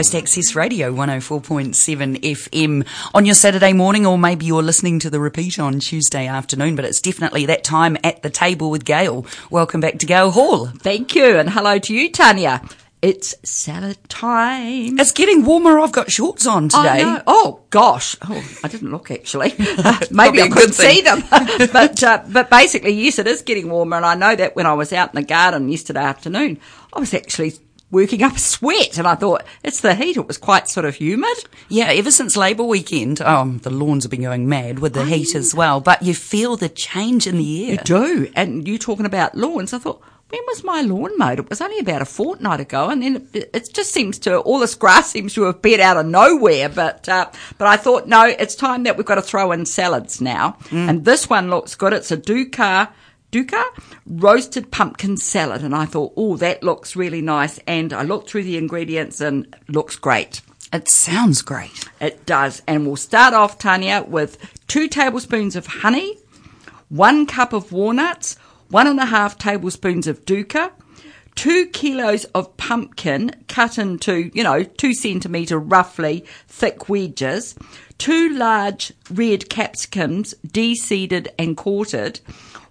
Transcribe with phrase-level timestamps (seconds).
[0.00, 1.74] Coast Access Radio 104.7
[2.22, 6.74] FM on your Saturday morning, or maybe you're listening to the repeat on Tuesday afternoon,
[6.74, 9.26] but it's definitely that time at the table with Gail.
[9.50, 10.68] Welcome back to Gail Hall.
[10.68, 12.62] Thank you, and hello to you, Tanya.
[13.02, 14.98] It's salad time.
[14.98, 15.78] It's getting warmer.
[15.78, 17.02] I've got shorts on today.
[17.26, 19.50] Oh gosh, oh, I didn't look actually.
[20.10, 24.06] Maybe I couldn't see them, but uh, but basically, yes, it is getting warmer, and
[24.06, 26.58] I know that when I was out in the garden yesterday afternoon,
[26.90, 27.52] I was actually
[27.90, 30.16] working up a sweat and I thought it's the heat.
[30.16, 31.44] It was quite sort of humid.
[31.68, 35.34] Yeah, ever since Labour weekend, um, the lawns have been going mad with the heat
[35.34, 37.72] as well, but you feel the change in the air.
[37.72, 38.32] You do.
[38.34, 41.40] And you talking about lawns, I thought, when was my lawn mowed?
[41.40, 44.60] It was only about a fortnight ago, and then it, it just seems to all
[44.60, 46.68] this grass seems to have appeared out of nowhere.
[46.68, 50.20] But uh, but I thought no, it's time that we've got to throw in salads
[50.20, 50.88] now, mm.
[50.88, 51.92] and this one looks good.
[51.92, 52.90] It's a Dukkha
[53.32, 53.64] Dukkha
[54.06, 57.58] roasted pumpkin salad, and I thought, oh, that looks really nice.
[57.66, 60.40] And I looked through the ingredients, and looks great.
[60.72, 61.88] It sounds great.
[62.00, 62.62] It does.
[62.66, 66.16] And we'll start off, Tanya, with two tablespoons of honey,
[66.88, 68.36] one cup of walnuts,
[68.68, 70.70] one and a half tablespoons of dukkha,
[71.34, 77.56] two kilos of pumpkin cut into, you know, two centimetre roughly thick wedges,
[77.98, 82.20] two large red capsicums de-seeded and quartered,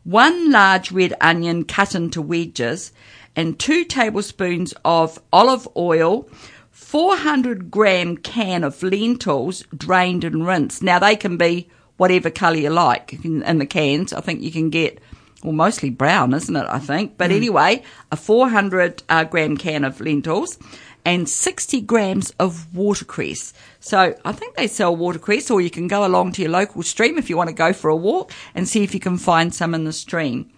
[0.04, 2.92] one large red onion cut into wedges,
[3.36, 6.30] and two tablespoons of olive oil,
[6.72, 10.82] 400 gram can of lentils drained and rinsed.
[10.82, 14.14] Now they can be whatever colour you like in the cans.
[14.14, 15.00] I think you can get
[15.44, 16.66] well, mostly brown, isn't it?
[16.68, 17.18] I think.
[17.18, 17.36] But mm.
[17.36, 20.58] anyway, a 400 uh, gram can of lentils
[21.06, 23.54] and 60 grams of watercress.
[23.80, 27.18] So I think they sell watercress, or you can go along to your local stream
[27.18, 29.74] if you want to go for a walk and see if you can find some
[29.74, 30.50] in the stream.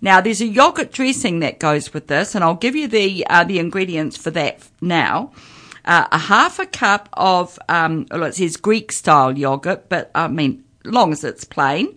[0.00, 3.44] Now, there's a yogurt dressing that goes with this, and I'll give you the uh,
[3.44, 5.32] the ingredients for that now.
[5.84, 10.28] Uh, a half a cup of, um, well, it says Greek style yogurt, but I
[10.28, 11.96] mean, long as it's plain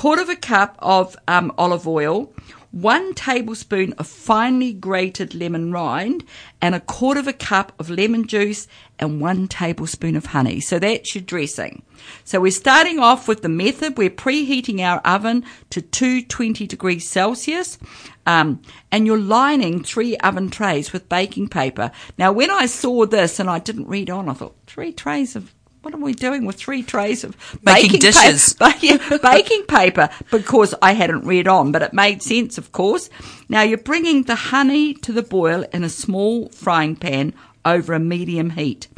[0.00, 2.32] quarter of a cup of um, olive oil,
[2.72, 6.24] one tablespoon of finely grated lemon rind,
[6.60, 10.60] and a quarter of a cup of lemon juice, and one tablespoon of honey.
[10.60, 11.82] So that's your dressing.
[12.24, 13.98] So we're starting off with the method.
[13.98, 17.78] We're preheating our oven to 220 degrees Celsius.
[18.26, 21.90] Um, and you're lining three oven trays with baking paper.
[22.18, 25.52] Now, when I saw this and I didn't read on, I thought, three trays of
[25.82, 28.52] what are we doing with three trays of baking dishes?
[28.58, 33.08] Paper, baking paper because I hadn't read on, but it made sense, of course.
[33.48, 37.32] Now you're bringing the honey to the boil in a small frying pan
[37.64, 38.88] over a medium heat.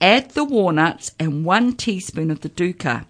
[0.00, 3.04] Add the walnuts and one teaspoon of the dukkha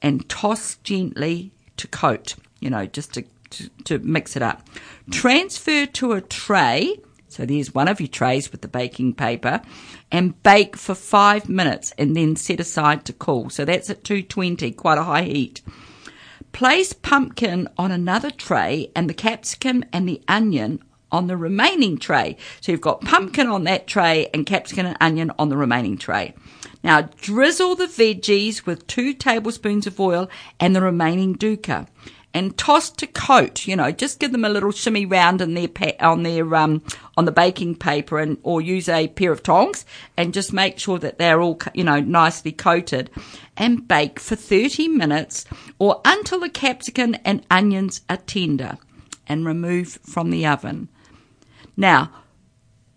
[0.00, 4.68] and toss gently to coat, you know, just to, to, to mix it up.
[5.10, 6.96] Transfer to a tray
[7.30, 9.62] so there's one of your trays with the baking paper
[10.10, 13.50] and bake for five minutes and then set aside to cool.
[13.50, 15.62] So that's at 220, quite a high heat.
[16.52, 20.82] Place pumpkin on another tray and the capsicum and the onion
[21.12, 22.36] on the remaining tray.
[22.60, 26.34] So you've got pumpkin on that tray and capsicum and onion on the remaining tray.
[26.82, 31.86] Now drizzle the veggies with two tablespoons of oil and the remaining dukkha
[32.32, 33.66] and toss to coat.
[33.66, 36.82] You know, just give them a little shimmy round in their pa- on their um,
[37.16, 39.84] on the baking paper, and or use a pair of tongs
[40.16, 43.10] and just make sure that they're all you know nicely coated,
[43.56, 45.44] and bake for thirty minutes
[45.78, 48.78] or until the capsicum and onions are tender,
[49.26, 50.88] and remove from the oven.
[51.76, 52.10] Now,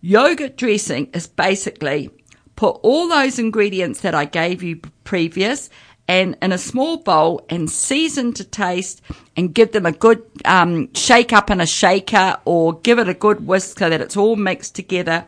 [0.00, 2.10] yogurt dressing is basically
[2.56, 5.70] put all those ingredients that I gave you previous
[6.06, 9.00] and in a small bowl and season to taste
[9.36, 13.14] and give them a good um, shake up in a shaker or give it a
[13.14, 15.26] good whisk so that it's all mixed together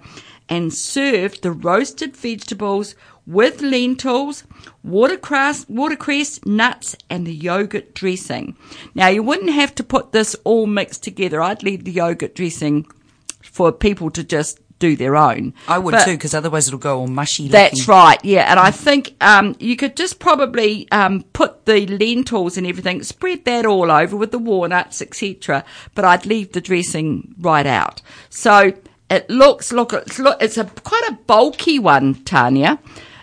[0.49, 2.95] and serve the roasted vegetables
[3.27, 4.45] with lentils,
[4.85, 8.57] watercress, watercress, nuts, and the yogurt dressing.
[8.95, 11.43] Now you wouldn't have to put this all mixed together.
[11.43, 12.87] I'd leave the yogurt dressing
[13.43, 15.55] for people to just do their own.
[15.69, 17.49] I would but too, because otherwise it'll go all mushy.
[17.49, 17.93] That's looking.
[17.93, 18.51] right, yeah.
[18.51, 23.45] And I think um, you could just probably um, put the lentils and everything, spread
[23.45, 25.65] that all over with the walnuts, etc.
[25.95, 28.03] But I'd leave the dressing right out.
[28.29, 28.73] So
[29.11, 32.79] it looks, look, it's, look, it's a quite a bulky one, Tanya.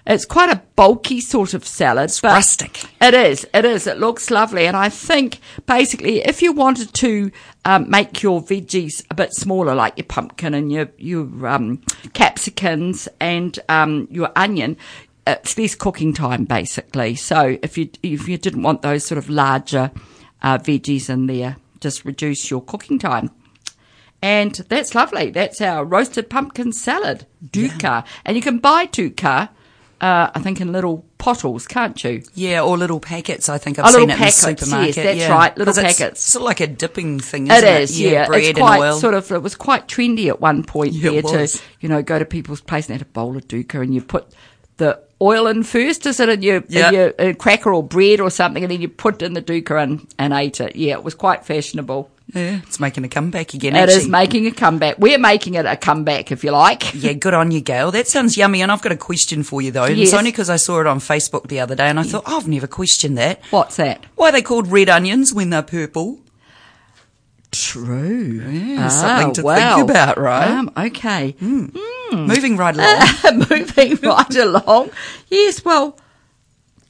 [0.06, 2.06] It's quite a bulky sort of salad.
[2.06, 2.84] It's rustic.
[3.02, 3.48] It is.
[3.54, 3.88] It is.
[3.88, 4.68] It looks lovely.
[4.68, 7.32] And I think basically if you wanted to
[7.64, 11.78] um, make your veggies a bit smaller, like your pumpkin and your, your um,
[12.14, 14.76] capsicums and um, your onion,
[15.26, 17.16] it's less cooking time basically.
[17.16, 19.92] So if you, if you didn't want those sort of larger
[20.42, 23.32] uh, veggies in there, just reduce your cooking time.
[24.22, 25.32] And that's lovely.
[25.32, 28.06] That's our roasted pumpkin salad, dukkha.
[28.24, 29.50] And you can buy dukkha,
[30.04, 32.24] uh, I think, in little pottles, can't you?
[32.36, 33.48] Yeah, or little packets.
[33.48, 34.96] I think I've Oh, seen it in packets, the yes, supermarket.
[34.96, 35.32] that's yeah.
[35.32, 36.22] right, little 'Cause it's packets.
[36.22, 37.82] Sort of like a dipping thing, It isn't it?
[37.82, 38.26] is, yeah.
[38.28, 39.00] bread it's and quite oil.
[39.00, 39.32] sort of.
[39.32, 42.60] It was quite trendy at one point Yeah, there to, you know, go to people's
[42.62, 44.26] place and have a bowl of dukkha, and you put
[44.78, 46.90] the oil in first, is it, in your, Yeah.
[46.90, 49.82] in your uh, cracker or bread or something, and then you put in the dukkha
[49.82, 50.76] and, and ate it.
[50.76, 52.10] Yeah, it was quite fashionable.
[52.34, 53.76] Yeah, it's making a comeback again.
[53.76, 54.12] It is actually.
[54.12, 54.98] making a comeback.
[54.98, 56.94] We're making it a comeback, if you like.
[56.96, 57.92] Yeah, good on you, Gail.
[57.92, 58.62] That sounds yummy.
[58.62, 59.84] And I've got a question for you, though.
[59.84, 60.18] And It's Yes.
[60.18, 62.48] only because I saw it on Facebook the other day and I thought, oh, I've
[62.48, 63.42] never questioned that.
[63.52, 64.06] What's that?
[64.16, 66.22] Why are they called red onions when they're purple?
[67.52, 68.42] True.
[68.50, 70.48] Yeah, ah, something to think about, right?
[70.50, 71.32] Um, okay.
[71.40, 71.68] Hmm.
[71.76, 72.26] Hmm.
[72.26, 72.76] Moving right
[73.24, 73.46] along.
[73.50, 74.90] Moving right along.
[75.30, 76.00] Yes, well,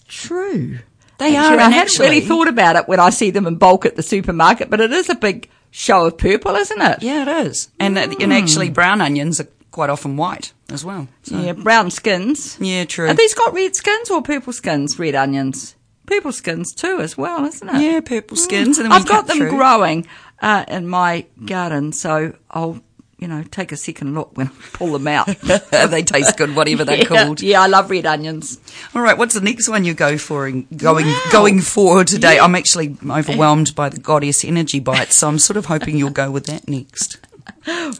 [0.07, 0.79] true.
[1.17, 3.95] They are, I hadn't really thought about it when I see them in bulk at
[3.95, 7.01] the supermarket, but it is a big show of purple, isn't it?
[7.03, 7.69] yeah, it is.
[7.79, 11.07] And, uh, and actually, brown onions are quite often white as well.
[11.23, 12.57] So, Yeah, brown skins.
[12.59, 13.07] yeah, true.
[13.07, 15.75] Are these got red skins or purple skins, red onions?
[16.05, 17.81] Purple skins too, as well, isn't it?
[17.81, 18.77] yeah, purple skins.
[18.77, 19.49] And I've got them through.
[19.51, 20.05] growing
[20.41, 22.81] uh, in my garden, so I'll,
[23.23, 25.27] you know, take a second look when I pull them out.
[25.71, 27.41] they taste good, whatever they're yeah, called.
[27.41, 28.59] Yeah, I love red onions.
[28.93, 31.21] All right, what's the next one you go for in going Wow.
[31.31, 32.35] going for today?
[32.35, 32.43] Yeah.
[32.43, 36.29] I'm actually overwhelmed by the goddess energy bites, so I'm sort of hoping you'll go
[36.29, 37.17] with that next.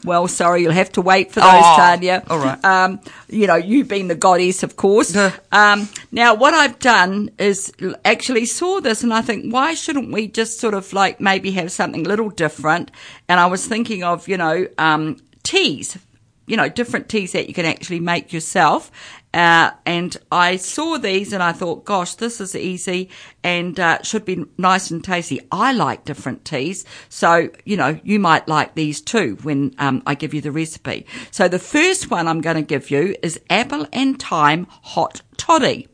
[0.04, 2.24] Well, sorry, you'll have to wait for those, Oh, Tanya.
[2.30, 2.64] all right.
[2.66, 3.00] Um,
[3.30, 5.16] you know, you being the goddess, of course.
[5.52, 7.72] Um, now, what I've done is
[8.04, 11.72] actually saw this, and I think, why shouldn't we just sort of like maybe have
[11.72, 12.92] something a little different?
[13.30, 15.98] And I was thinking of, you know, um, teas.
[16.46, 18.92] You know, different teas that you can actually make yourself.
[19.34, 23.10] Uh, and I saw these and I thought, gosh, this is easy
[23.44, 25.40] and uh, should be nice and tasty.
[25.52, 26.86] I like different teas.
[27.10, 31.08] So, you know, you might like these too when um, I give you the recipe.
[31.32, 35.88] So the first one I'm going to give you is apple and thyme hot toddy.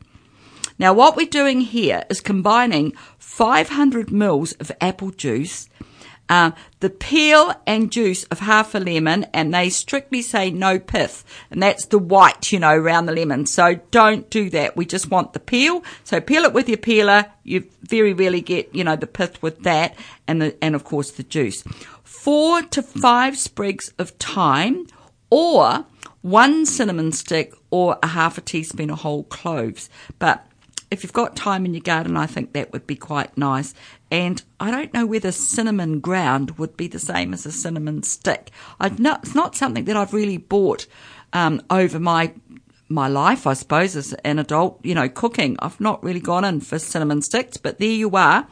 [0.80, 5.68] Now, what we're doing here is combining 500 mils of apple juice,
[6.30, 11.24] uh, the peel and juice of half a lemon, and they strictly say no pith,
[11.50, 13.46] and that's the white, you know, around the lemon.
[13.46, 14.76] So don't do that.
[14.76, 15.82] We just want the peel.
[16.04, 17.26] So peel it with your peeler.
[17.42, 19.96] You very rarely get, you know, the pith with that,
[20.28, 21.64] and the, and of course the juice.
[22.04, 24.86] Four to five sprigs of thyme,
[25.30, 25.84] or
[26.22, 29.90] one cinnamon stick, or a half a teaspoon of whole cloves.
[30.20, 30.46] But
[30.90, 33.74] if you've got thyme in your garden, I think that would be quite nice.
[34.10, 38.50] And I don't know whether cinnamon ground would be the same as a cinnamon stick.
[38.80, 40.86] I've not, it's not something that I've really bought
[41.32, 42.32] um, over my
[42.92, 44.84] my life, I suppose, as an adult.
[44.84, 45.56] You know, cooking.
[45.60, 48.48] I've not really gone in for cinnamon sticks, but there you are.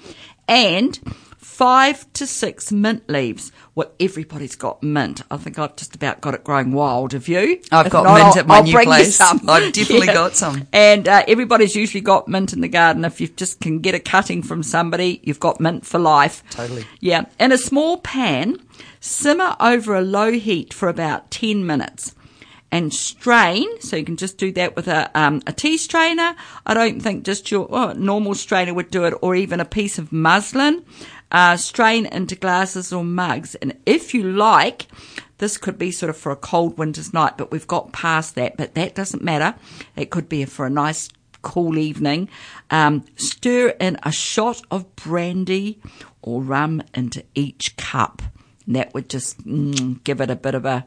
[0.46, 0.99] And
[1.38, 3.52] five to six mint leaves.
[3.75, 5.23] Well, everybody's got mint.
[5.31, 7.12] I think I've just about got it growing wild.
[7.12, 7.61] Have you?
[7.73, 9.17] I've If got not, mint I'll- at my I'll new bring you place.
[9.17, 9.40] some.
[9.49, 10.67] I've definitely got some.
[10.73, 13.05] And uh, everybody's usually got mint in the garden.
[13.05, 16.43] If you just can get a cutting from somebody, you've got mint for life.
[16.51, 16.84] Totally.
[17.01, 17.27] Yeah.
[17.39, 18.58] In a small pan,
[19.01, 22.15] simmer over a low heat for about 10 minutes.
[22.70, 26.36] And strain, so you can just do that with a um, a tea strainer.
[26.67, 29.98] I don't think just your oh, normal strainer would do it, or even a piece
[29.98, 30.84] of muslin.
[31.31, 34.87] Uh, strain into glasses or mugs, and if you like,
[35.39, 38.56] this could be sort of for a cold winter's night, but we've got past that.
[38.56, 39.55] But that doesn't matter.
[39.97, 41.08] It could be for a nice
[41.43, 42.29] cool evening.
[42.70, 45.81] Um, stir in a shot of brandy
[46.23, 48.23] or rum into each cup.
[48.67, 50.85] And that would just mm, give it a bit of a,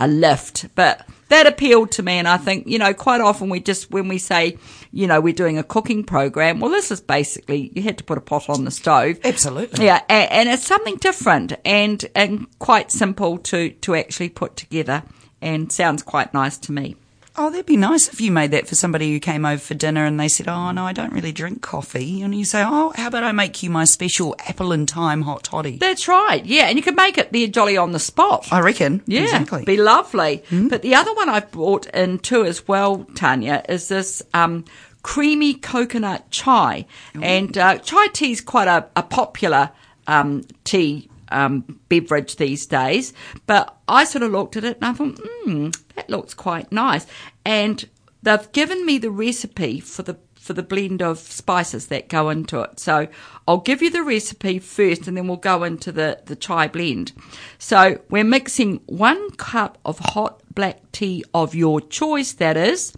[0.00, 0.66] a lift.
[0.74, 2.14] But that appealed to me.
[2.14, 4.58] And I think, you know, quite often we just, when we say,
[4.92, 8.18] you know, we're doing a cooking program, well, this is basically, you had to put
[8.18, 9.18] a pot on the stove.
[9.24, 9.84] Absolutely.
[9.84, 15.02] Yeah, and, and it's something different and and quite simple to to actually put together,
[15.40, 16.96] and sounds quite nice to me.
[17.36, 20.04] Oh, that'd be nice if you made that for somebody who came over for dinner
[20.04, 23.08] and they said, "Oh no, I don't really drink coffee," and you say, "Oh, how
[23.08, 26.44] about I make you my special apple and thyme hot toddy?" That's right.
[26.44, 28.46] Yeah, and you can make it there jolly on the spot.
[28.52, 29.02] I reckon.
[29.06, 29.64] Yeah, exactly.
[29.64, 30.44] be lovely.
[30.50, 34.64] But the other one I've brought in too as well, Tanya, is this um,
[35.02, 36.86] creamy coconut chai.
[37.20, 39.70] And uh, chai tea is quite a, a popular
[40.06, 43.12] um, tea um, beverage these days.
[43.46, 47.06] But I sort of looked at it and I thought, hmm, that looks quite nice.
[47.44, 47.86] And
[48.22, 52.60] they've given me the recipe for the for the blend of spices that go into
[52.60, 52.78] it.
[52.78, 53.08] So
[53.48, 57.12] I'll give you the recipe first and then we'll go into the, the chai blend.
[57.56, 62.92] So we're mixing one cup of hot black tea of your choice, that is,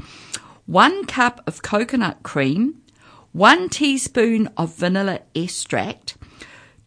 [0.66, 2.83] one cup of coconut cream,
[3.31, 6.16] one teaspoon of vanilla extract,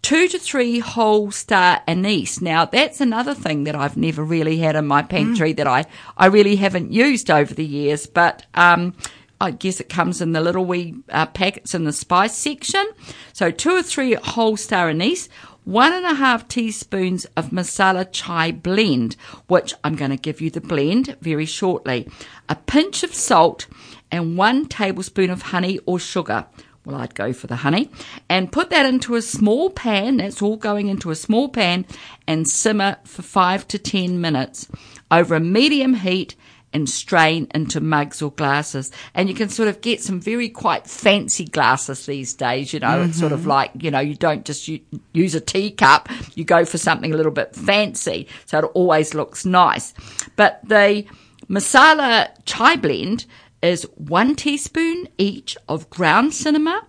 [0.01, 2.41] two to three whole star anise.
[2.41, 5.85] Now that's another thing that I've never really had in my pantry that I,
[6.17, 8.95] I really haven't used over the years, but, um,
[9.41, 12.85] I guess it comes in the little wee uh, packets in the spice section.
[13.31, 15.29] So two or three whole star anise,
[15.63, 19.15] one and a half teaspoons of masala chai blend,
[19.47, 22.09] which I'm going to give you the blend very shortly,
[22.49, 23.67] a pinch of salt,
[24.11, 26.47] and one tablespoon of honey or sugar.
[26.89, 27.91] Well, I'd go for the honey
[28.29, 30.17] and put that into a small pan.
[30.17, 31.85] That's all going into a small pan
[32.25, 34.67] and simmer for five to 10 minutes
[35.11, 36.35] over a medium heat
[36.73, 38.91] and strain into mugs or glasses.
[39.13, 42.73] And you can sort of get some very quite fancy glasses these days.
[42.73, 43.09] You know, mm-hmm.
[43.09, 46.79] it's sort of like, you know, you don't just use a teacup, you go for
[46.79, 48.27] something a little bit fancy.
[48.47, 49.93] So it always looks nice.
[50.35, 51.05] But the
[51.47, 53.27] masala chai blend
[53.61, 56.81] is one teaspoon each of ground cinnamon,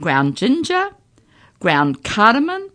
[0.00, 0.90] ground ginger,
[1.60, 2.70] ground cardamom,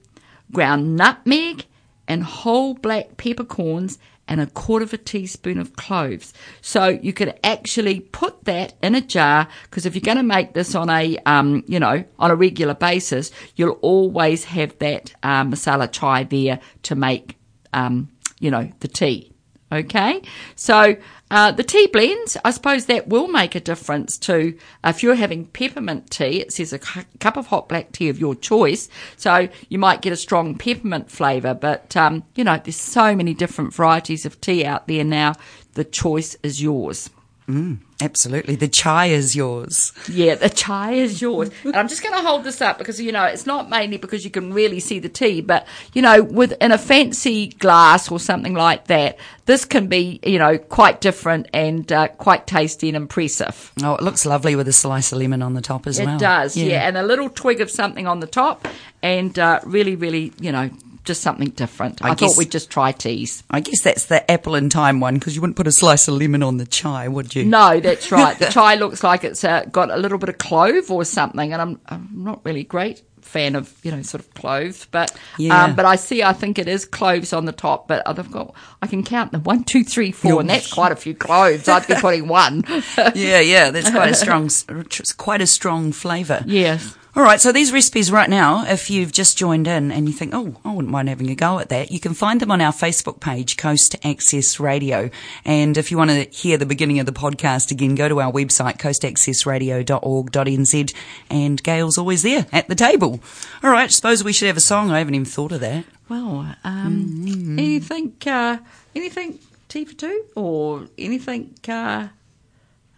[0.52, 1.66] ground nutmeg,
[2.08, 3.98] and whole black peppercorns
[4.28, 6.34] and a quarter of a teaspoon of cloves.
[6.62, 10.54] So you could actually put that in a jar because if you're going to make
[10.54, 15.44] this on a, um, you know, on a regular basis, you'll always have that uh,
[15.44, 17.38] masala chai there to make,
[17.74, 18.10] um,
[18.40, 19.31] you know, the tea.
[19.74, 20.22] Okay,
[20.58, 20.98] so
[21.30, 24.20] uh, the tea blends, I suppose that will make a difference.
[24.30, 24.52] Uh,
[24.84, 28.20] if you're having peppermint tea, it says a cu- cup of hot black tea of
[28.20, 28.90] your choice.
[29.16, 33.34] So you might get a strong peppermint flavour, but, um, you know, there's so many
[33.34, 35.36] different varieties of tea out there now.
[35.76, 37.10] The choice is yours.
[37.52, 38.56] Mm, absolutely.
[38.56, 39.92] The chai is yours.
[40.10, 41.52] Yeah, the chai is yours.
[41.66, 44.24] and I'm just going to hold this up because, you know, it's not mainly because
[44.24, 48.22] you can really see the tea, but, you know, with in a fancy glass or
[48.22, 49.18] something like that,
[49.48, 53.74] this can be, you know, quite different and uh, quite tasty and impressive.
[53.84, 56.16] Oh, it looks lovely with a slice of lemon on the top as it well.
[56.16, 56.66] It does, yeah.
[56.66, 56.88] yeah.
[56.88, 58.66] And a little twig of something on the top
[59.04, 60.70] and uh, really, really, you know,
[61.04, 62.04] just something different.
[62.04, 63.44] I, I guess, thought we'd just try teas.
[63.50, 66.16] I guess that's the apple and thyme one because you wouldn't put a slice of
[66.16, 67.46] lemon on the chai, would you?
[67.46, 68.38] No, that's right.
[68.38, 71.62] the chai looks like it's uh, got a little bit of clove or something, and
[71.62, 75.66] I'm, I'm not really great fan of you know sort of cloves, but yeah.
[75.66, 78.54] um, but I see I think it is cloves on the top, but I've got
[78.82, 81.68] I can count them one, two, three, four, and that's quite a few cloves.
[81.68, 82.64] I'd be putting one.
[83.16, 86.44] yeah, yeah, that's quite a strong, it's quite a strong flavour.
[86.46, 86.96] Yes.
[87.14, 90.34] All right, so these recipes right now, if you've just joined in and you think,
[90.34, 92.72] oh, I wouldn't mind having a go at that, you can find them on our
[92.72, 95.10] Facebook page, Coast Access Radio.
[95.44, 98.32] And if you want to hear the beginning of the podcast again, go to our
[98.32, 100.96] website, coastaccessradio.org.nz,
[101.30, 103.20] and Gail's always there at the table.
[103.62, 104.90] All right, suppose we should have a song.
[104.90, 105.84] I haven't even thought of that.
[106.08, 107.60] Well, um, mm-hmm.
[107.60, 108.60] anything, uh,
[108.96, 109.38] anything
[109.68, 112.08] tea for two, or anything uh,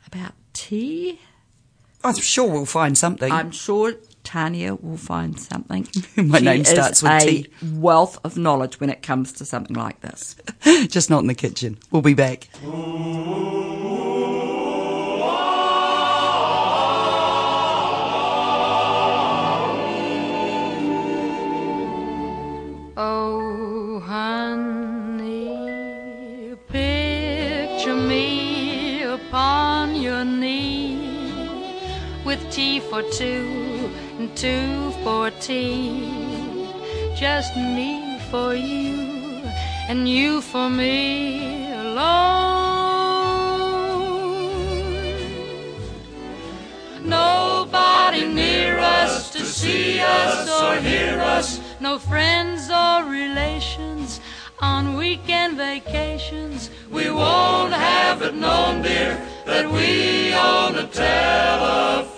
[0.06, 1.20] about tea?
[2.04, 3.32] I'm sure we'll find something.
[3.32, 3.94] I'm sure
[4.24, 5.88] Tanya will find something.
[6.18, 7.48] My she name starts with T.
[7.74, 10.36] Wealth of knowledge when it comes to something like this.
[10.88, 11.78] Just not in the kitchen.
[11.92, 12.50] We'll be back.
[37.24, 39.42] Just me for you
[39.88, 42.04] and you for me alone.
[47.02, 54.20] Nobody near us to see us or hear us, no friends or relations
[54.60, 56.70] on weekend vacations.
[56.92, 62.13] We won't have it known, dear, that we own a telephone,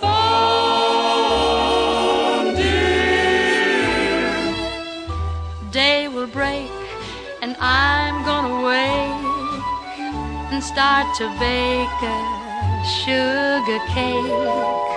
[10.76, 14.92] start to bake a sugar cake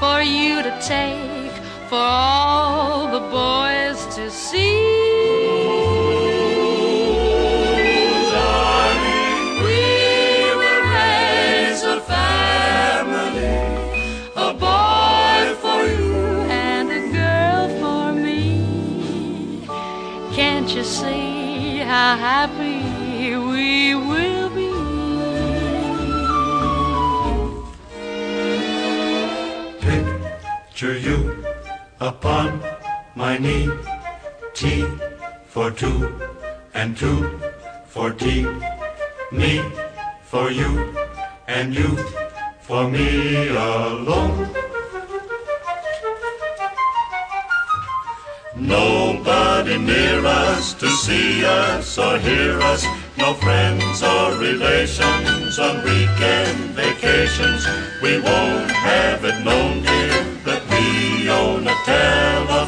[0.00, 1.52] for you to take
[1.90, 5.18] for all the boys to see.
[13.10, 13.44] Wilson,
[14.34, 16.16] a boy for you
[16.48, 19.66] and a girl for me.
[20.34, 22.77] Can't you see how happy
[30.78, 31.44] Picture you
[31.98, 32.62] upon
[33.16, 33.68] my knee,
[34.54, 34.86] tea
[35.48, 36.20] for two
[36.72, 37.40] and two
[37.84, 38.46] for tea,
[39.32, 39.60] me
[40.22, 40.94] for you
[41.48, 41.96] and you
[42.60, 44.54] for me alone.
[48.54, 52.86] Nobody near us to see us or hear us.
[53.16, 57.66] No friends or relations on weekend vacations.
[58.00, 60.27] We won't have it known, dear,
[61.88, 62.67] own a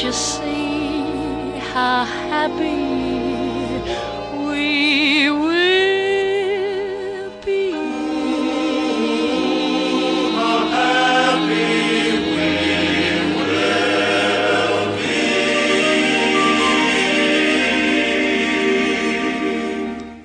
[0.00, 2.80] can't you see how happy
[4.46, 7.72] we will be?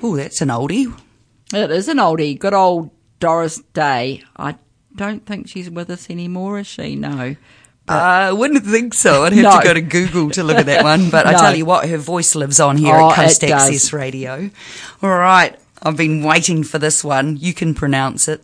[0.01, 0.97] Oh, that's an oldie.
[1.53, 2.39] It is an oldie.
[2.39, 4.23] Good old Doris Day.
[4.37, 4.55] I
[4.95, 6.95] don't think she's with us anymore, is she?
[6.95, 7.35] No.
[7.87, 9.23] I wouldn't think so.
[9.25, 9.59] I'd have No.
[9.59, 11.09] to go to Google to look at that one.
[11.09, 13.67] But I tell you what, her voice lives on here Oh, at Coast it does.
[13.67, 14.49] Access Radio.
[15.03, 15.55] All right.
[15.83, 17.37] I've been waiting for this one.
[17.37, 18.43] You can pronounce it.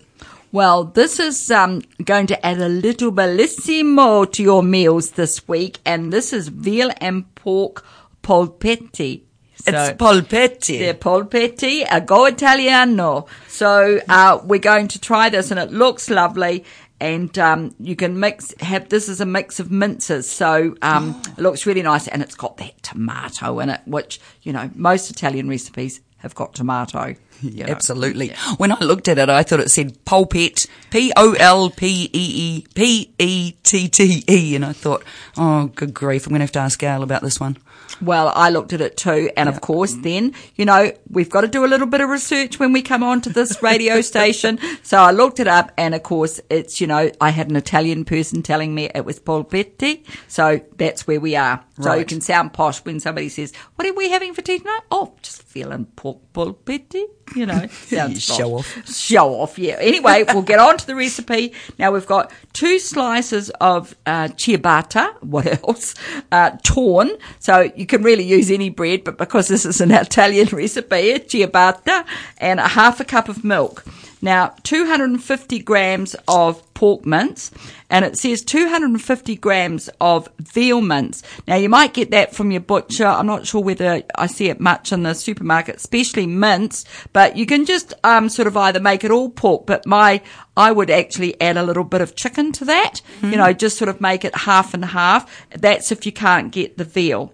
[0.51, 5.79] Well, this is um, going to add a little bellissimo to your meals this week,
[5.85, 7.83] and this is veal and pork
[8.21, 9.21] polpetti.
[9.55, 10.79] So- it's polpetti.
[10.79, 13.27] They're polpetti, a go Italiano.
[13.47, 16.65] So uh, we're going to try this, and it looks lovely.
[17.01, 18.53] And um, you can mix.
[18.61, 22.35] Have this is a mix of minces, so um, it looks really nice, and it's
[22.35, 27.15] got that tomato in it, which you know most Italian recipes have got tomato.
[27.41, 27.71] you know.
[27.71, 28.29] Absolutely.
[28.57, 32.09] When I looked at it, I thought it said polpet, P O L P E
[32.13, 35.03] E P E T T E, and I thought,
[35.37, 37.57] oh, good grief, I'm going to have to ask Gail about this one.
[38.01, 40.01] Well, I looked at it too, and of course, mm-hmm.
[40.01, 43.03] then you know we've got to do a little bit of research when we come
[43.03, 44.59] on to this radio station.
[44.81, 48.05] So I looked it up, and of course, it's you know I had an Italian
[48.05, 51.63] person telling me it was polpetti, so that's where we are.
[51.79, 54.81] So you can sound posh when somebody says, "What are we having for tea tonight?"
[54.91, 57.03] Oh, just feeling pork polpetti,
[57.35, 57.67] you know.
[57.71, 58.87] sounds Show off.
[58.89, 59.75] Show off, yeah.
[59.79, 61.53] Anyway, we'll get on to the recipe.
[61.77, 65.21] Now we've got two slices of uh, ciabatta.
[65.21, 65.95] What else?
[66.31, 67.11] Uh, torn.
[67.39, 72.05] So you can really use any bread, but because this is an Italian recipe, ciabatta
[72.37, 73.83] and a half a cup of milk.
[74.21, 77.51] Now, 250 grams of pork mince,
[77.89, 81.23] and it says 250 grams of veal mince.
[81.47, 83.05] Now, you might get that from your butcher.
[83.05, 87.45] I'm not sure whether I see it much in the supermarket, especially mince, but you
[87.45, 90.21] can just um, sort of either make it all pork, but my
[90.55, 93.01] I would actually add a little bit of chicken to that.
[93.23, 95.47] You know, just sort of make it half and half.
[95.51, 97.33] That's if you can't get the veal.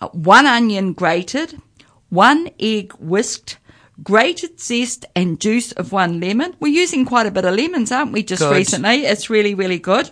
[0.00, 1.60] Uh, one onion grated,
[2.08, 3.58] one egg whisked,
[4.02, 6.56] grated zest and juice of one lemon.
[6.60, 8.54] We're using quite a bit of lemons, aren't we, just Good.
[8.54, 9.04] recently?
[9.04, 10.10] It's really, really good.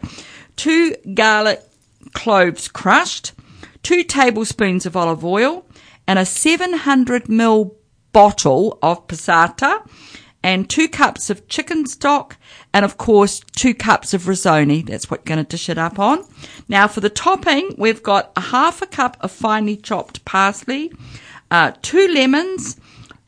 [0.57, 1.63] Two garlic
[2.13, 3.33] cloves crushed,
[3.83, 5.67] two tablespoons of olive oil,
[6.07, 7.75] and a 700 ml
[8.13, 9.87] bottle of passata,
[10.43, 12.37] and two cups of chicken stock,
[12.73, 14.87] and of course, two cups of risoni.
[14.87, 16.25] That's what you're going to dish it up on.
[16.69, 20.93] Now, for the topping, we've got a half a cup of finely chopped parsley,
[21.51, 22.79] uh, two lemons,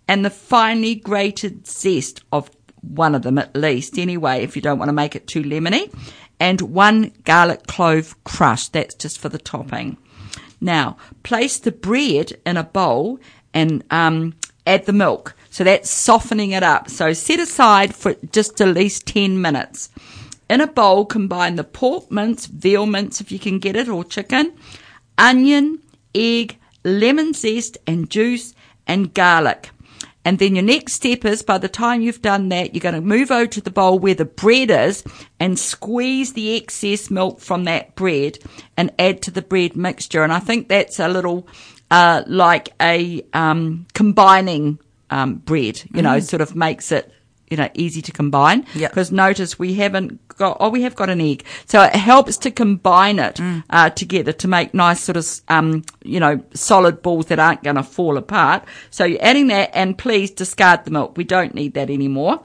[0.08, 4.78] and the finely grated zest of one of them at least, anyway, if you don't
[4.78, 5.92] want to make it too lemony,
[6.40, 8.72] and one garlic clove crushed.
[8.72, 9.96] That's just for the topping.
[10.60, 13.20] Now, place the bread in a bowl
[13.54, 14.34] and um,
[14.66, 15.36] add the milk.
[15.50, 16.88] So that's softening it up.
[16.88, 19.90] So set aside for just at least 10 minutes.
[20.48, 24.04] In a bowl, combine the pork mince, veal mince if you can get it, or
[24.04, 24.52] chicken,
[25.16, 25.80] onion,
[26.14, 28.54] egg, lemon zest and juice,
[28.86, 29.70] and garlic.
[30.24, 33.00] And then your next step is by the time you've done that, you're going to
[33.00, 35.02] move over to the bowl where the bread is
[35.40, 38.38] and squeeze the excess milk from that bread
[38.76, 40.22] and add to the bread mixture.
[40.22, 41.46] And I think that's a little
[41.90, 44.78] uh, like a um, combining
[45.10, 47.12] um, bread, you know, sort of makes it
[47.52, 48.64] you know, easy to combine.
[48.74, 48.90] Yep.
[48.90, 51.44] Because notice we haven't got, oh, we have got an egg.
[51.66, 53.38] So it helps to combine it
[53.68, 57.76] uh, together to make nice sort of, um, you know, solid balls that aren't going
[57.76, 58.64] to fall apart.
[58.88, 61.18] So you're adding that and please discard the milk.
[61.18, 62.42] We don't need that anymore.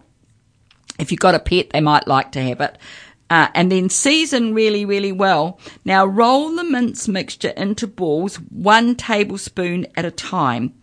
[1.00, 2.78] If you've got a pet, they might like to have it.
[3.30, 5.58] Uh, and then season really, really well.
[5.86, 10.74] Now roll the mince mixture into balls, one tablespoon at a time.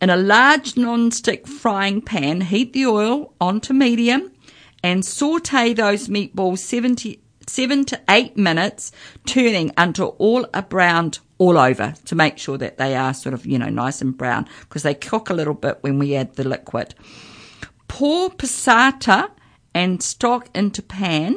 [0.00, 4.32] In a large non-stick frying pan, heat the oil onto medium
[4.82, 8.92] and saute those meatballs 70, 7 to 8 minutes,
[9.26, 13.44] turning until all are browned all over to make sure that they are sort of,
[13.44, 16.48] you know, nice and brown because they cook a little bit when we add the
[16.48, 16.94] liquid.
[17.86, 19.30] Pour passata
[19.74, 21.36] and stock into pan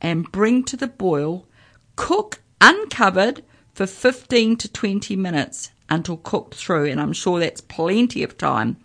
[0.00, 1.46] and bring to the boil.
[1.94, 8.22] Cook uncovered for 15 to 20 minutes until cooked through, and I'm sure that's plenty
[8.22, 8.76] of time.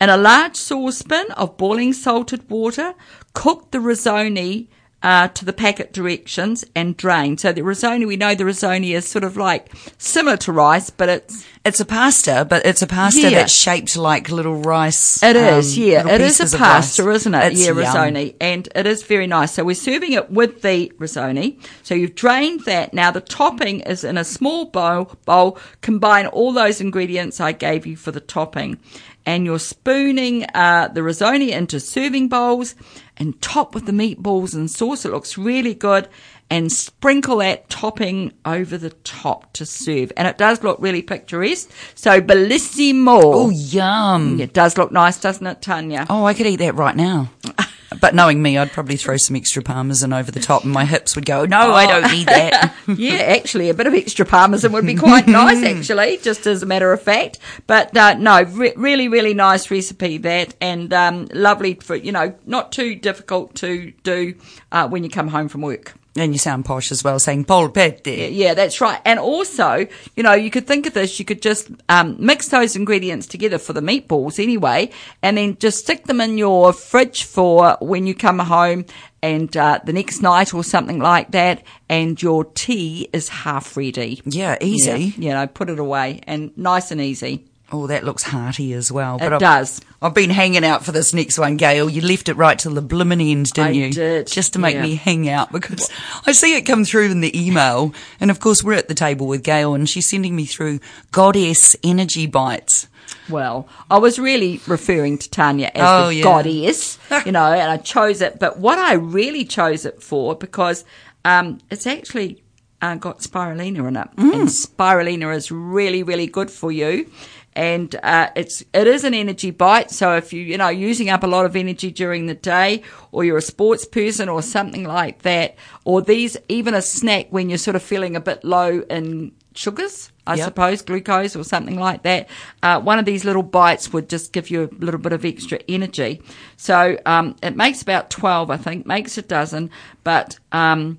[0.00, 2.94] In a large saucepan of boiling salted water,
[3.34, 4.68] cook the risoni
[5.02, 7.38] uh, to the packet directions and drain.
[7.38, 11.08] So the risoni, we know the risoni is sort of like similar to rice, but
[11.08, 13.30] it's It's a pasta, but it's a pasta Yeah.
[13.30, 15.22] that's shaped like little rice.
[15.22, 16.08] It is, um, yeah.
[16.08, 17.52] It is a pasta, isn't it?
[17.52, 18.34] It's yeah, risoni.
[18.40, 19.52] And it is very nice.
[19.52, 21.58] So we're serving it with the risoni.
[21.82, 22.94] So you've drained that.
[22.94, 25.12] Now the topping is in a small bowl.
[25.26, 25.58] bowl.
[25.82, 28.78] Combine all those ingredients I gave you for the topping.
[29.26, 32.74] And you're spooning uh, the risoni into serving bowls
[33.20, 35.04] and top with the meatballs and sauce.
[35.04, 36.08] It looks really good.
[36.52, 40.10] And sprinkle that topping over the top to serve.
[40.16, 41.70] And it does look really picturesque.
[41.94, 43.20] So bellissimo.
[43.22, 44.40] Oh, yum.
[44.40, 46.06] It does look nice, doesn't it, Tanya?
[46.10, 47.30] Oh, I could eat that right now.
[47.98, 51.16] But knowing me, I'd probably throw some extra parmesan over the top and my hips
[51.16, 52.74] would go, no, I don't need that.
[52.96, 56.66] yeah, actually, a bit of extra parmesan would be quite nice, actually, just as a
[56.66, 57.38] matter of fact.
[57.66, 62.34] But uh, no, re- really, really nice recipe that, and um, lovely for you know,
[62.46, 64.34] not too difficult to do
[64.70, 65.94] uh, when you come home from work.
[66.16, 68.00] And you sound posh as well, saying polpette.
[68.34, 69.00] Yeah, that's right.
[69.04, 72.76] And also, you know, you could think of this, you could just um, mix those
[72.76, 74.90] ingredients together for the meatballs anyway,
[75.22, 78.84] and then just stick them in your fridge for when you come home
[79.22, 84.22] and uh, the next night or something like that, and your tea is half ready.
[84.24, 84.90] Yeah, easy.
[84.90, 87.49] Yeah, you know, put it away and nice and easy.
[87.72, 89.18] Oh, that looks hearty as well.
[89.18, 89.80] But It I've, does.
[90.02, 91.88] I've been hanging out for this next one, Gail.
[91.88, 93.92] You left it right till the blimmin' end, didn't I you?
[93.92, 94.82] did, Just to make yeah.
[94.82, 95.90] me hang out because
[96.26, 97.94] I see it come through in the email.
[98.18, 100.80] And of course, we're at the table with Gail and she's sending me through
[101.12, 102.88] Goddess Energy Bites.
[103.28, 106.22] Well, I was really referring to Tanya as Oh, the yeah.
[106.22, 108.38] goddess, you know, and I chose it.
[108.40, 110.84] But what I really chose it for, because
[111.24, 112.42] um, it's actually
[112.82, 117.10] uh, got spirulina in it, and spirulina is really, really good for you.
[117.60, 119.90] And uh, it's it is an energy bite.
[119.90, 123.22] So if you you know using up a lot of energy during the day, or
[123.22, 127.58] you're a sports person or something like that, or these even a snack when you're
[127.58, 130.44] sort of feeling a bit low in sugars, I Yep.
[130.46, 132.28] suppose, glucose or something like that.
[132.62, 135.58] Uh, one of these little bites would just give you a little bit of extra
[135.68, 136.22] energy.
[136.56, 139.68] So um, it makes about 12, I think, makes a dozen,
[140.04, 140.98] but um,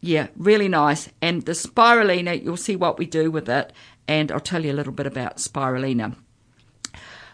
[0.00, 1.08] yeah, really nice.
[1.22, 3.72] And the spirulina, you'll see what we do with it,
[4.08, 6.16] and I'll tell you a little bit about spirulina.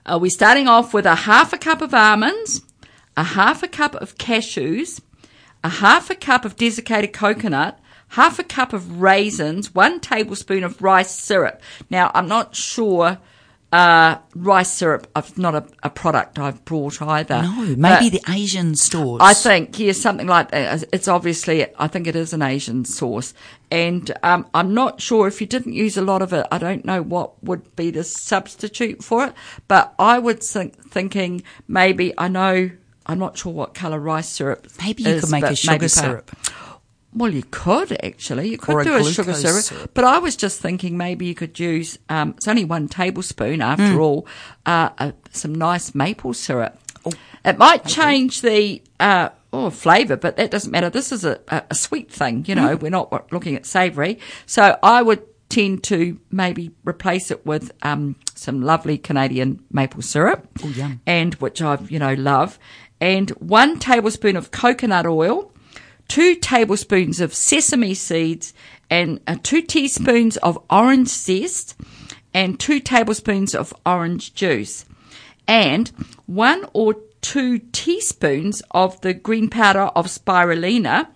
[0.05, 2.63] Uh, we're starting off with a half a cup of almonds,
[3.17, 5.01] a half a cup of cashews,
[5.63, 7.79] a half a cup of desiccated coconut,
[8.11, 11.61] half a cup of raisins, one tablespoon of rice syrup.
[11.91, 13.19] Now, I'm not sure
[13.71, 17.43] uh, rice syrup, I've not a, a product I've brought either.
[17.43, 19.21] No, maybe the Asian stores.
[19.23, 20.85] I think, yeah, something like that.
[20.93, 23.35] It's obviously, I think it is an Asian source,
[23.71, 26.85] And um, I'm not sure if you didn't use a lot of it, I don't
[26.85, 29.35] know what would be the substitute for it.
[29.69, 32.71] But I would think, thinking maybe, I know,
[33.05, 35.81] I'm not sure what colour rice syrup Maybe you is, could make a sugar maybe
[35.81, 36.37] part- syrup.
[37.15, 38.51] Well, you could actually.
[38.51, 39.91] You could Or a do a sugar syrup, syrup.
[39.95, 41.99] but I was just thinking maybe you could use.
[42.09, 44.01] Um, it's only one tablespoon after Hmm.
[44.01, 44.27] all.
[44.67, 46.79] Uh, uh, some nice maple syrup.
[47.07, 47.13] Oh,
[47.45, 50.91] it might change the uh, oh flavour, but that doesn't matter.
[50.91, 52.45] This is a, a, sweet thing.
[52.47, 54.19] You know, we're not looking at savoury.
[54.45, 60.47] So I would tend to maybe replace it with um, some lovely Canadian maple syrup,
[60.63, 62.59] Oh, and which I you know love,
[63.01, 65.51] and one tablespoon of coconut oil
[66.09, 68.55] two tablespoons of sesame seeds
[68.91, 71.77] and uh, two teaspoons of orange zest
[72.35, 74.85] and two tablespoons of orange juice.
[75.47, 75.89] And
[76.27, 81.09] one or two teaspoons of the green powder of spirulina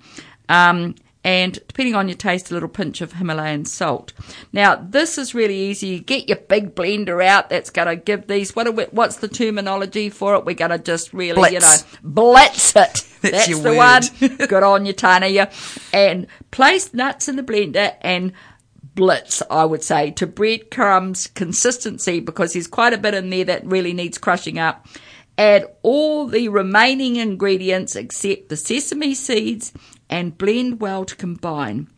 [0.49, 4.13] um, and depending on your taste a little pinch of himalayan salt.
[4.53, 5.89] Now this is really easy.
[5.89, 9.17] You get your big blender out that's going to give these what are we, what's
[9.17, 10.45] the terminology for it?
[10.45, 12.73] We're going to just really you know Blitz.
[12.73, 13.09] blitz it.
[13.23, 13.77] That's that's the word.
[13.77, 14.37] one.
[14.49, 15.49] Good on you tanya
[15.93, 18.33] and place nuts in the blender and
[18.95, 23.65] blitz i would say to breadcrumbs consistency because there's quite a bit in there that
[23.65, 24.87] really needs crushing up
[25.39, 29.73] add all the remaining ingredients except the sesame seeds
[30.09, 31.89] and blend well to combine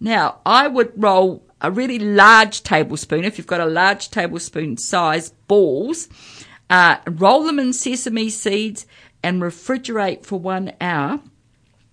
[0.00, 5.30] now i would roll a really large tablespoon, if you've got a large tablespoon size
[5.48, 6.08] balls,
[6.70, 8.86] uh, roll them in sesame seeds
[9.22, 11.20] and refrigerate for one hour.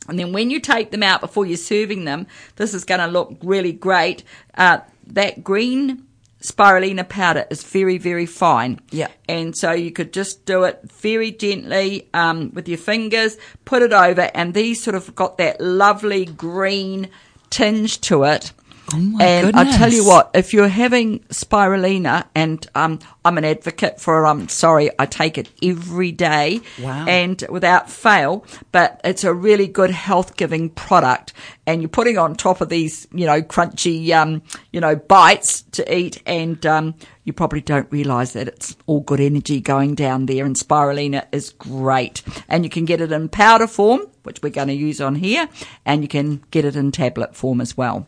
[0.07, 2.27] And then when you take them out before you're serving them,
[2.57, 4.23] this is going to look really great.
[4.55, 6.05] Uh, that green
[6.49, 8.79] spirulina powder is very, very fine.
[8.91, 9.09] Yeah.
[9.27, 13.93] And so you could just do it very gently um, with your fingers, put it
[13.93, 17.09] over, and these sort of got that lovely green
[17.49, 18.51] tinge to it.
[18.93, 23.43] Oh my and I tell you what, if you're having spirulina, and um, I'm an
[23.45, 27.05] advocate for, I'm sorry, I take it every day, Wow.
[27.07, 28.45] and without fail.
[28.71, 31.33] But it's a really good health giving product,
[31.65, 35.95] and you're putting on top of these, you know, crunchy, um, you know, bites to
[35.97, 36.93] eat, and um,
[37.23, 40.45] you probably don't realise that it's all good energy going down there.
[40.45, 44.67] And spirulina is great, and you can get it in powder form, which we're going
[44.67, 45.49] to use on here,
[45.85, 48.05] and you can get it in tablet form as well.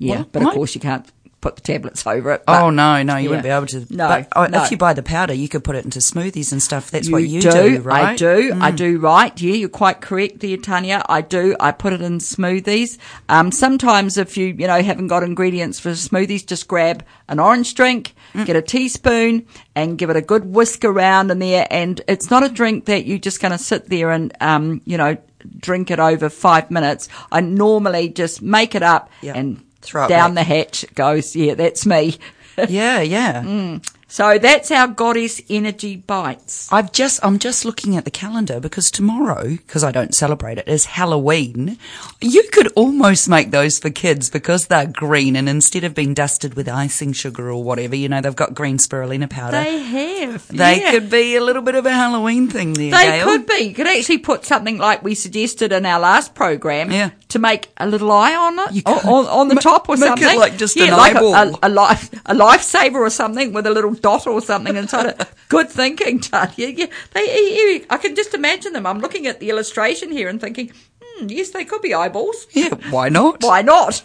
[0.00, 1.06] Yeah, Well, but of course you can't
[1.42, 2.42] put the tablets over it.
[2.46, 3.86] Oh no, no, you wouldn't be able to.
[3.88, 4.62] No, but, oh, no.
[4.62, 6.90] if you buy the powder, you could put it into smoothies and stuff.
[6.90, 8.02] That's what you do, do, right?
[8.02, 8.12] Mm.
[8.12, 8.58] I do.
[8.60, 8.98] I do.
[8.98, 9.40] Right?
[9.40, 11.02] Yeah, you're quite correct there, Tanya.
[11.08, 11.56] I do.
[11.58, 12.98] I put it in smoothies.
[13.30, 17.74] Um, sometimes if you you know haven't got ingredients for smoothies, just grab an orange
[17.74, 18.46] drink, Mm.
[18.46, 21.66] get a teaspoon, and give it a good whisk around in there.
[21.70, 24.96] And it's not a drink that you're just going to sit there and um, you
[24.98, 25.16] know
[25.58, 27.08] drink it over five minutes.
[27.32, 29.32] I normally just make it up Yeah.
[29.36, 29.64] and.
[29.82, 31.34] Throw it down the hatch it goes.
[31.34, 32.16] Yeah, that's me.
[32.68, 33.42] Yeah, yeah.
[33.42, 33.88] Mm.
[34.06, 36.70] So that's our goddess energy bites.
[36.72, 40.66] I've just, I'm just looking at the calendar because tomorrow, because I don't celebrate it,
[40.68, 41.78] is Halloween.
[42.20, 46.54] You could almost make those for kids because they're green and instead of being dusted
[46.54, 49.62] with icing sugar or whatever, you know, they've got green spirulina powder.
[49.62, 50.48] They have.
[50.48, 50.90] They yeah.
[50.90, 53.24] could be a little bit of a Halloween thing there, They Gail.
[53.24, 53.58] could be.
[53.60, 57.10] You could actually put something like we suggested in our last program Yeah.
[57.30, 60.18] To make a little eye on it, on, on, the Ma- top or make it
[60.20, 60.38] something.
[60.38, 61.34] like just yeah, an like a- eyeball.
[61.34, 65.28] A, a, life a lifesaver or something with a little dot or something inside it.
[65.48, 66.68] Good thinking, Tanya.
[66.68, 67.84] Yeah, they.
[67.90, 68.86] I can just imagine them.
[68.86, 70.72] I'm looking at the illustration here and thinking,
[71.20, 72.46] hmm, yes, they could be eyeballs.
[72.52, 73.42] Yeah, why not?
[73.42, 74.02] Why not?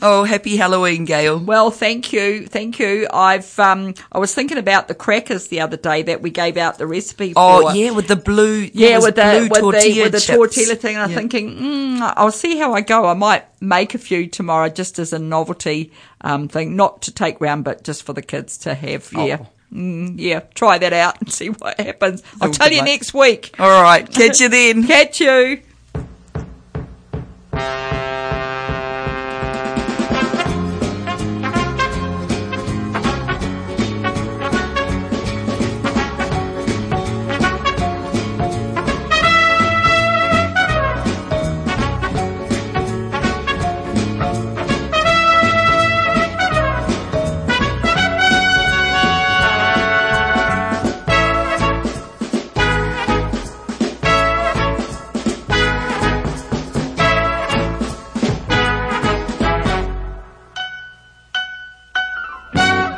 [0.00, 1.38] Oh, happy Halloween, Gail.
[1.38, 3.06] Well, thank you, thank you.
[3.12, 6.78] I've um, I was thinking about the crackers the other day that we gave out
[6.78, 7.40] the recipe for.
[7.40, 10.94] Oh, yeah, with the blue, Yeah, with the with the tortilla with the tortilla thing,
[10.96, 11.16] and I'm Yeah.
[11.18, 13.04] thinking, mm, I'll see how I go.
[13.06, 17.40] I might make a few tomorrow, just as a novelty um, thing, not to take
[17.40, 19.10] round, but just for the kids to have.
[19.12, 19.46] Yeah, Oh.
[19.74, 20.40] mm, yeah.
[20.54, 22.22] Try that out and see what happens.
[22.40, 23.54] I'll tell you next week.
[23.58, 24.86] All right, catch you then.
[24.86, 25.60] Catch you.